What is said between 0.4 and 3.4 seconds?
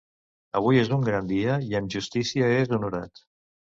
Avui és un gran dia i amb justícia és honorat.